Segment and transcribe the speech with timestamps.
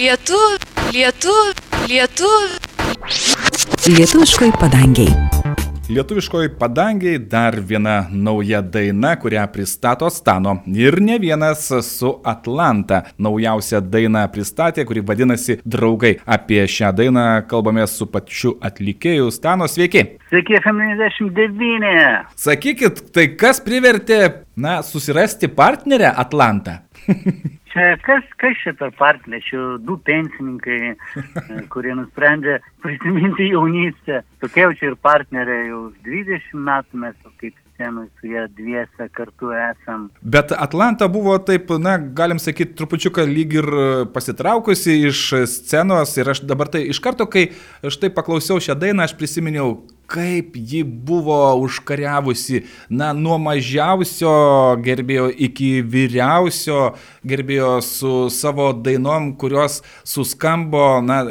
[0.00, 0.38] lietu,
[0.92, 1.32] lietu,
[1.88, 2.28] lietu.
[3.84, 5.12] Lietuviškoj padangiai.
[5.90, 10.54] Lietuviškoji padangiai dar viena nauja daina, kurią pristato Stano.
[10.72, 13.02] Ir ne vienas su Atlanta.
[13.18, 16.14] Naujausią dainą pristatė, kuri vadinasi Draugai.
[16.24, 19.68] Apie šią dainą kalbame su pačiu atlikėju Stano.
[19.68, 20.06] Sveiki.
[20.32, 21.94] Sveiki, FM99.
[22.40, 26.80] Sakykit, tai kas privertė, na, susirasti partnerę Atlantą?
[27.70, 29.40] Čia kas, kas čia per partnerė?
[29.46, 34.24] Čia du pensininkai, e, kurie nusprendė prisiminti jaunystę.
[34.42, 39.52] Tokia jau čia ir partnerė, jau 20 metų mes kaip scenui su jie dviese kartu
[39.56, 40.10] esam.
[40.20, 43.70] Bet Atlanta buvo taip, na, galim sakyti, trupučiuką lyg ir
[44.14, 45.22] pasitraukusi iš
[45.54, 47.48] scenos ir aš dabar tai iš karto, kai
[47.86, 49.78] štai paklausiau šią dainą, aš prisiminiau,
[50.10, 54.32] kaip ji buvo užkariavusi, na, nuo mažiausio
[54.84, 56.82] gerbėjo iki vyriausio
[57.26, 61.22] gerbėjo su savo dainom, kurios suskambo, na,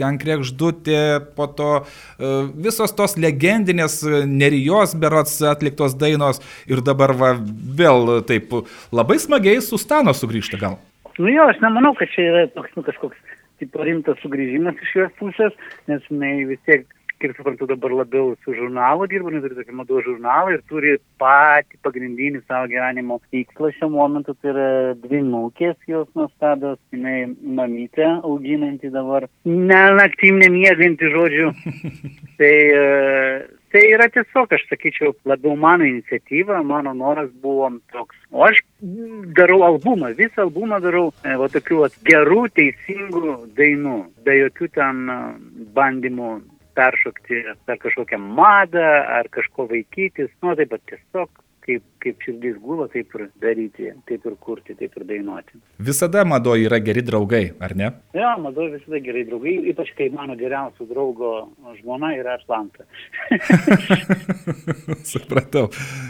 [0.00, 1.00] ten krekždutė,
[1.36, 2.30] po to e,
[2.66, 7.34] visos tos legendinės nerijos berots atliktos dainos ir dabar va,
[7.80, 8.54] vėl taip
[8.96, 10.78] labai smagiai su Stano sugrįžta gal.
[11.20, 15.12] Nu jo, aš nemanau, kad čia yra toks nu, kažkoks tipo rimtas sugrįžimas iš jos
[15.20, 15.56] pusės,
[15.90, 16.86] nes jinai vis tiek
[17.20, 21.80] kiek suprantu, dabar labiau su žurnalu dirba, nes turi tokį mados žurnalą ir turi patį
[21.84, 24.68] pagrindinį savo gyvenimo tikslą šiuo momentu, tai yra
[25.02, 27.28] dvi nūkės jos nuostabios, jinai
[27.60, 31.50] mamytė auginanti dabar, ne naktim nemieganti žodžiu.
[32.40, 32.54] tai,
[33.74, 38.16] tai yra tiesiog, aš sakyčiau, labiau mano iniciatyva, mano noras buvo toks.
[38.32, 38.62] O aš
[39.36, 45.04] darau albumą, visą albumą darau, e, va tokių gerų, teisingų dainų, be jokių ten
[45.76, 46.30] bandymų
[46.80, 48.88] peršokti per kažkokią madą
[49.20, 51.30] ar kažko vaikytis, nu taip pat tiesiog
[51.70, 55.60] kaip, kaip širdis gulo, taip ir daryti, taip ir kurti, taip ir dainuoti.
[55.90, 57.90] Visada madoje yra geri draugai, ar ne?
[58.16, 61.32] Ja, madoje visada geri draugai, ypač kai mano geriausio draugo
[61.78, 62.86] žmona yra Atlanta.
[65.12, 65.68] Supratau.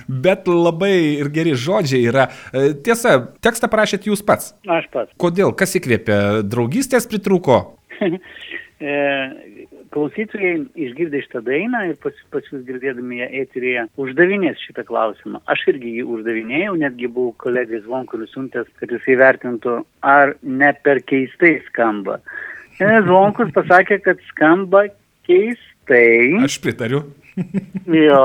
[0.09, 2.29] Bet labai ir geri žodžiai yra.
[2.53, 4.55] E, tiesa, tekstą parašėt jūs pats.
[4.71, 5.15] Aš pats.
[5.21, 5.55] Kodėl?
[5.57, 6.21] Kas įkvėpė?
[6.51, 7.63] Draugystės pritruko?
[9.91, 15.41] E, klausytojai išgirdę šitą dainą ir pas, pas jūs girdėdami ją eterėje uždavinės šitą klausimą.
[15.51, 21.03] Aš irgi jį uždavinėjau, netgi buvau kolegai Zvonkulius siuntęs, kad jis įvertintų, ar ne per
[21.03, 22.21] keistai skamba.
[22.81, 24.87] Ir Zvonkus pasakė, kad skamba
[25.27, 26.39] keistai.
[26.45, 27.05] Aš pritariu.
[28.07, 28.25] jo.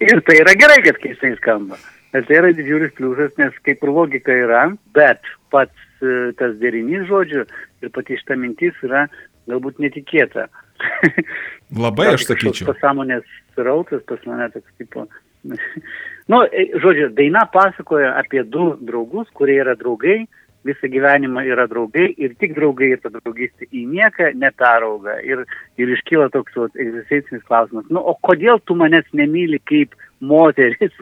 [0.00, 1.80] Ir tai yra gerai, kad keistai skamba.
[2.14, 4.64] Ir tai yra didžiulis pliusas, nes kaip ir logika yra,
[4.96, 7.44] bet pats e, tas derinys žodžių
[7.80, 9.06] ir pati šita mintis yra
[9.48, 10.48] galbūt netikėta.
[11.84, 12.70] Labai aš sakyčiau.
[12.72, 13.24] Pasąmonės
[13.54, 15.06] srautas pas mane toks tipo.
[16.30, 20.24] nu, e, žodžiu, daina pasakoja apie du draugus, kurie yra draugai,
[20.64, 25.16] visą gyvenimą yra draugai ir tik draugai ir ta draugystė į nieką neperauga.
[25.24, 25.46] Ir,
[25.80, 27.88] ir iškyla toks vat, egzistencinis klausimas.
[27.88, 30.92] Nu, o kodėl tu manęs nemyli kaip moteris?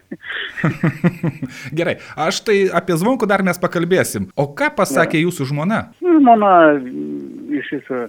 [1.79, 4.31] Gerai, aš tai apie zvonku dar mes pakalbėsim.
[4.39, 5.27] O ką pasakė ja.
[5.27, 5.83] jūsų žmona?
[5.99, 6.53] Žmona
[7.49, 8.03] iš viso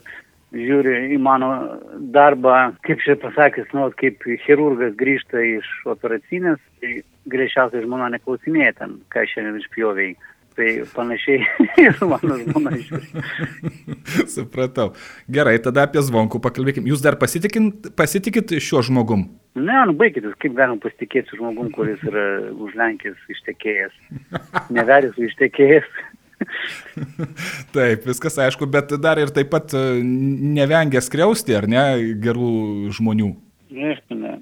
[0.56, 1.52] žiūri į mano
[2.14, 9.00] darbą, kaip čia pasakęs, nu, kaip chirurgas grįžta iš operacinės, tai greičiausiai žmona neklausinėja ten,
[9.14, 10.18] ką šiandien išpjoviai.
[10.60, 11.46] Tai panašiai
[11.86, 13.22] ir mano žmona žiūri.
[14.34, 14.90] Supratau.
[15.32, 16.90] Gerai, tada apie zvonkų pakalbėkim.
[16.90, 19.30] Jūs dar pasitikit, šiuo žmogum?
[19.56, 23.96] Ne, nu baigit, kaip galim pasitikėti žmogum, kuris yra už Lenkijos ištekėjęs.
[24.76, 25.88] Neveris ištekėjęs.
[27.76, 31.86] taip, viskas aišku, bet dar ir taip pat e, nevengia skriausti, ar ne,
[32.24, 32.52] gerų
[32.98, 33.30] žmonių.
[33.76, 34.36] Ne, ne.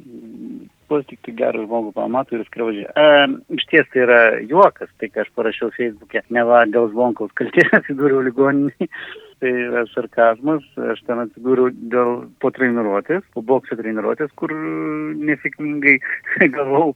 [0.87, 2.87] Vos tik tai gerą žmogų pamato ir skriaudžia.
[2.95, 3.27] E,
[3.57, 7.73] iš ties tai yra juokas, tai ką aš parašiau Facebook'e, ne va dėl zvonkaus kaltės
[7.81, 8.89] atsidūriau ligoninį.
[9.37, 15.99] Tai yra sarkazmas, aš ten atsidūriau dėl po treniruotės, po bokso treniruotės, kur nesėkmingai
[16.55, 16.95] gavau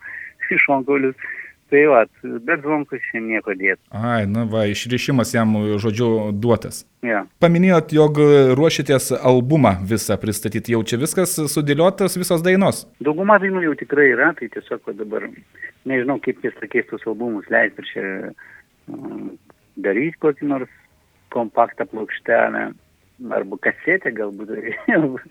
[0.51, 1.15] iš onkolius
[1.71, 2.01] Tai va,
[2.43, 3.79] bet zvonkus čia nieko dėti.
[3.95, 6.81] Ai, na va, išrišimas jam, žodžiu, duotas.
[7.07, 7.21] Ja.
[7.39, 8.19] Paminėjot, jog
[8.59, 12.83] ruošitės albumą visą pristatyti, jau čia viskas sudėliotas, visos dainos.
[12.99, 15.29] Dauguma dainų jau tikrai yra, tai tiesiog dabar
[15.87, 18.05] nežinau, kaip jis tokiais tuos albumus leisti, ar čia
[18.91, 19.31] um,
[19.79, 20.75] daryti kokį nors
[21.31, 22.67] kompaktą plokštelę,
[23.31, 24.51] arba kasetę galbūt,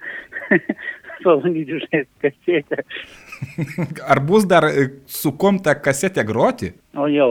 [1.26, 2.84] valandydžių žaisti kasetę.
[4.12, 6.72] Ar bus dar e, su kom tą kasetę groti?
[6.98, 7.28] O jau,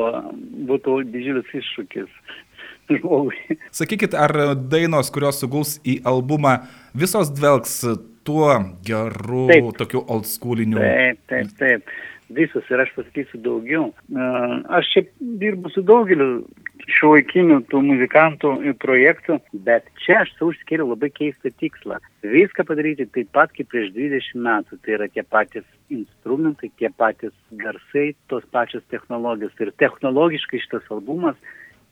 [0.69, 2.11] būtų didžiulis iššūkis
[2.89, 3.57] žmogui.
[3.75, 6.59] Sakykit, ar dainos, kurios suguls į albumą,
[6.97, 7.81] visos dvelgs
[8.27, 8.53] tuo
[8.85, 9.73] geru, taip.
[9.79, 10.79] tokiu old schooliniu?
[10.81, 11.93] Taip, taip, taip.
[12.29, 13.87] Visos ir aš pasakysiu daugiau.
[14.77, 15.05] Aš čia
[15.41, 16.43] dirbu su daugeliu
[16.87, 21.99] šiuolaikinių tų muzikantų projektų, bet čia aš savo užsikėliau labai keistą tikslą.
[22.23, 24.79] Viską padaryti taip pat kaip prieš 20 metų.
[24.83, 29.55] Tai yra tie patys instrumentai, tie patys garsai, tos pačios technologijos.
[29.59, 31.39] Ir technologiškai šitas albumas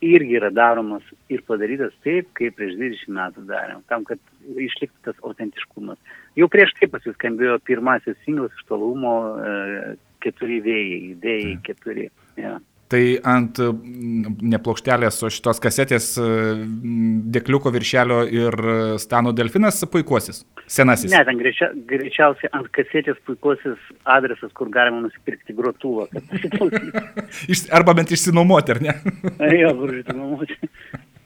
[0.00, 1.02] irgi yra daromas
[1.32, 5.98] ir padarytas taip, kaip prieš 20 metų darėm, tam, kad išliktų tas autentiškumas.
[6.38, 12.08] Jau prieš tai pasiskambėjo pirmasis singlas iš to albumo e, keturi vėjai, vėjai keturi.
[12.38, 12.58] Ja.
[12.88, 18.56] Tai ant neplokštelės, o šitos kasetės mm, dėkliuko viršelio ir
[19.02, 20.46] Stano Delfinas puikuosis.
[20.68, 21.12] Senasis.
[21.12, 23.76] Ne, ten greičia, greičiausiai ant kasetės puikuosis
[24.08, 26.08] adresas, kur galima nusipirkti grotuvą.
[27.78, 28.96] Arba bent išsinuomoti, ar ne?
[29.62, 30.58] jo, kur išsinuomoti.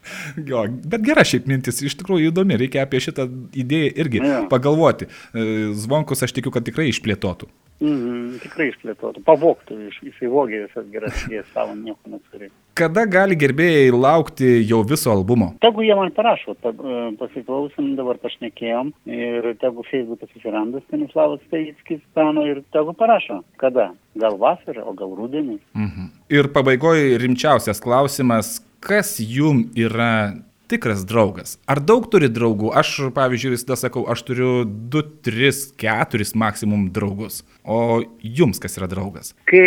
[0.47, 3.23] Jo, bet gera šiaip mintis, iš tikrųjų įdomi, reikia apie šitą
[3.55, 4.41] idėją irgi ja.
[4.51, 5.07] pagalvoti.
[5.07, 5.45] E,
[5.79, 7.47] zvonkus aš tikiu, kad tikrai išplėtotų.
[7.83, 9.75] Mm, tikrai išplėtotų, pavoktų,
[10.05, 12.47] jisai vogė visas geras idėjas savo, nieko neturi.
[12.79, 15.49] Kada gali gerbėjai laukti jau viso albumo?
[15.61, 21.99] Tegu jie man parašo, ta, e, pasiklausim, dabar pašnekėjom ir tegu Facebookas susiranda Stanislavas Staickis
[22.05, 23.91] Stano ir tegu parašo, kada.
[24.15, 25.59] Gal vasarą, o gal rudenį.
[25.75, 26.09] Mhm.
[26.31, 30.37] Ir pabaigoje rimčiausias klausimas, kas jum yra
[30.73, 31.55] tikras draugas.
[31.69, 32.71] Ar daug turi draugų?
[32.81, 37.43] Aš, pavyzdžiui, visada sakau, aš turiu 2, 3, 4 maksimum draugus.
[37.63, 39.35] O jums kas yra draugas?
[39.49, 39.65] Kai,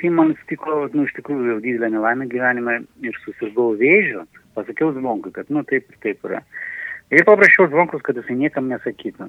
[0.00, 4.24] kai man atsitiko, nu, iš tikrųjų, jau didelė nelaimė gyvenime ir susirgau vėžiu,
[4.56, 6.40] pasakiau zvonkui, kad, nu, taip ir taip yra.
[7.12, 9.28] Ir paprašiau zvonkus, kad jisai niekam nesakytų.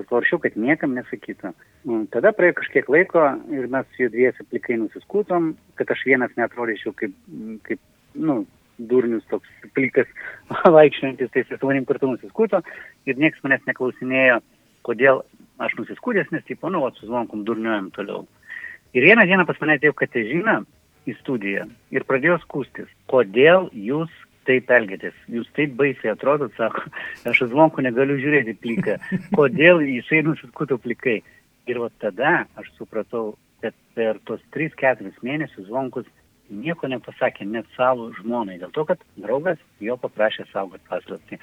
[0.00, 1.52] Paprašiau, kad niekam nesakytų.
[1.86, 6.94] Nu, tada praėjo kažkiek laiko ir mes jų dviesi plikai nusiskutom, kad aš vienas netrodyčiau
[6.96, 7.12] kaip,
[7.68, 7.82] kaip
[8.16, 8.40] nu,
[8.90, 10.08] durnius toks plikas
[10.76, 12.62] vaikščiojantis, tai su manim kartu nusiskuto
[13.08, 14.40] ir niekas manęs neklausinėjo,
[14.86, 15.24] kodėl
[15.60, 18.24] aš nusiskūdęs, nes, tipo, nu, su zvonkom durniuojam toliau.
[18.96, 20.60] Ir vieną dieną pas mane atėjo Katežina
[21.08, 24.10] į studiją ir pradėjo skūstis, kodėl jūs
[24.48, 26.88] taip elgėtės, jūs taip baisiai atrodot, sako,
[27.30, 28.96] aš zvonku negaliu žiūrėti pliką,
[29.36, 31.20] kodėl jisai nusiskuto plikai.
[31.68, 36.08] Ir va tada aš supratau, kad per tos 3-4 mėnesius zvonkus
[36.50, 41.40] nieko nepasakė net savo žmonai, dėl to, kad draugas jo paprašė saugoti paslaptį.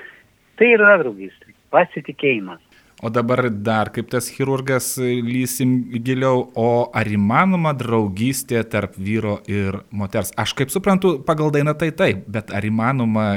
[0.57, 2.63] Tai yra draugystė, pasitikėjimas.
[3.05, 9.83] O dabar dar kaip tas chirurgas lysim giliau, o ar įmanoma draugystė tarp vyro ir
[9.93, 10.33] moters?
[10.33, 13.27] Aš kaip suprantu, pagal dainą tai taip, bet ar įmanoma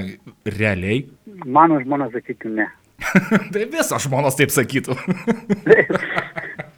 [0.48, 1.04] realiai?
[1.44, 2.70] Mano žmona sakytų ne.
[3.52, 4.96] tai visos žmonos taip sakytų.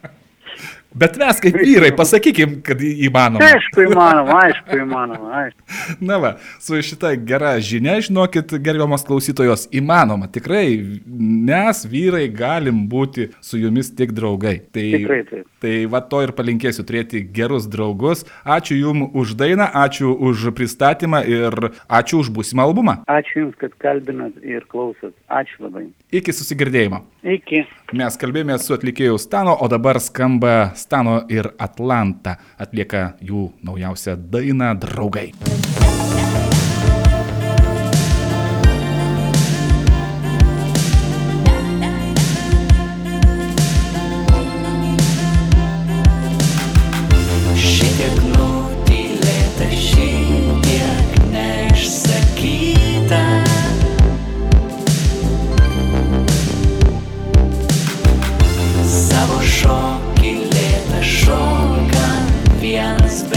[0.95, 3.45] Bet mes kaip vyrai, pasakykim, kad įmanoma.
[3.47, 5.97] Aišku, įmanoma, aišku, įmanoma, aišku.
[6.05, 10.67] Na va, su šita gera žinia, žinokit, gerbiamas klausytojos, įmanoma, tikrai,
[11.07, 14.59] mes vyrai galim būti su jumis tik draugai.
[14.69, 15.49] Tai, tikrai taip.
[15.63, 18.25] Tai va to ir palinkėsiu turėti gerus draugus.
[18.43, 21.55] Ačiū Jums už dainą, ačiū už pristatymą ir
[21.87, 22.97] ačiū už būsimą albumą.
[23.07, 25.15] Ačiū Jums, kad kalbinat ir klausot.
[25.31, 25.87] Ačiū labai.
[26.11, 26.99] Iki susigirdėjimo.
[27.23, 27.63] Iki.
[27.95, 32.35] Mes kalbėjome su atlikėju Stano, o dabar skamba Kazakstano ir Atlantą.
[32.59, 35.31] Atlieka jų naujausią dainą Draugai.
[58.83, 60.12] savo šokiu.
[61.03, 62.23] Schokkan,
[62.61, 63.32] vi ens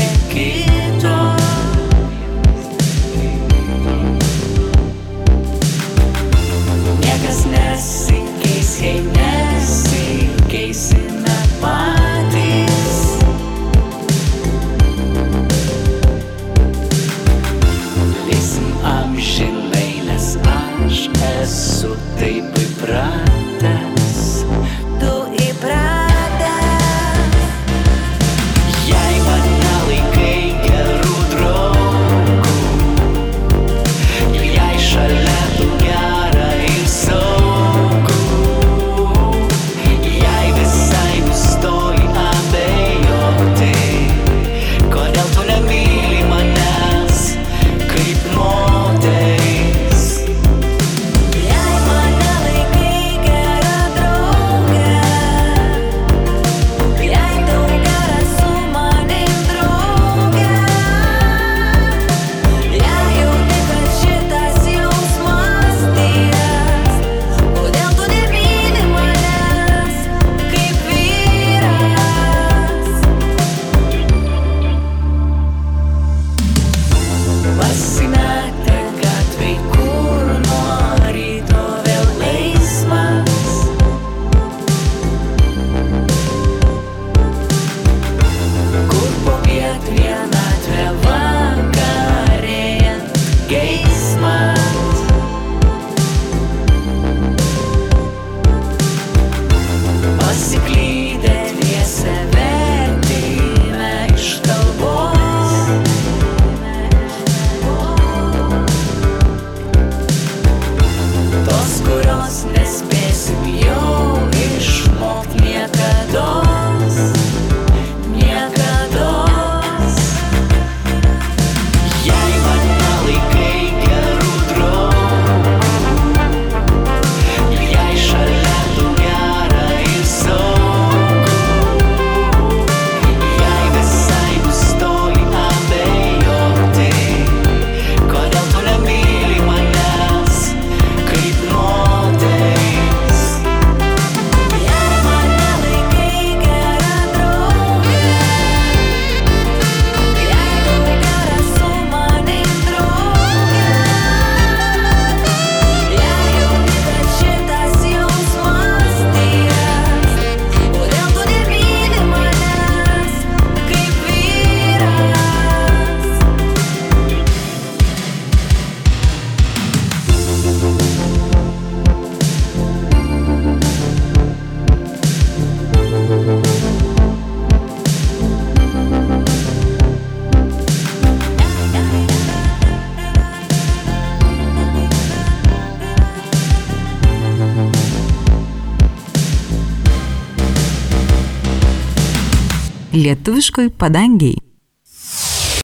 [192.96, 194.45] lietuviškoj padangiai.